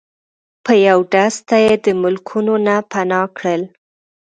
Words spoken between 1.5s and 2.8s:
یی د ملکونو نه